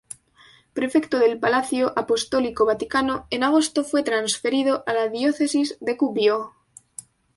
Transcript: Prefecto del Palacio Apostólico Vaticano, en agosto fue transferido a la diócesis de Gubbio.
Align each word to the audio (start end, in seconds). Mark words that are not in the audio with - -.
Prefecto 0.77 1.19
del 1.19 1.37
Palacio 1.39 1.93
Apostólico 1.95 2.65
Vaticano, 2.65 3.27
en 3.29 3.43
agosto 3.43 3.83
fue 3.83 4.01
transferido 4.01 4.83
a 4.87 4.93
la 4.95 5.09
diócesis 5.09 5.77
de 5.79 5.93
Gubbio. 5.93 6.53